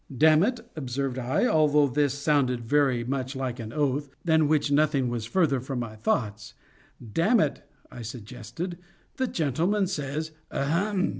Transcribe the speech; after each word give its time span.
"Dammit," 0.17 0.61
observed 0.75 1.19
I—although 1.19 1.85
this 1.89 2.15
sounded 2.15 2.61
very 2.65 3.03
much 3.03 3.35
like 3.35 3.59
an 3.59 3.71
oath, 3.71 4.09
than 4.25 4.47
which 4.47 4.71
nothing 4.71 5.09
was 5.09 5.27
further 5.27 5.59
from 5.59 5.77
my 5.77 5.95
thoughts—"Dammit," 5.95 7.61
I 7.91 8.01
suggested—"the 8.01 9.27
gentleman 9.27 9.85
says 9.85 10.31
'ahem! 10.51 11.09